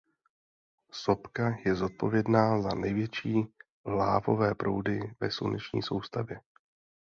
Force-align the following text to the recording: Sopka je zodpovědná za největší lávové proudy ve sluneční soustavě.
Sopka 0.91 1.57
je 1.65 1.75
zodpovědná 1.75 2.61
za 2.61 2.75
největší 2.75 3.45
lávové 3.85 4.55
proudy 4.55 4.99
ve 5.19 5.31
sluneční 5.31 5.81
soustavě. 5.83 6.39